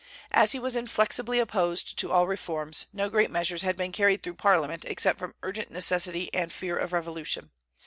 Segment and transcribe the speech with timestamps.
[0.31, 4.33] As he was inflexibly opposed to all reforms, no great measures had been carried through
[4.33, 7.51] Parliament except from urgent necessity and fear of revolution.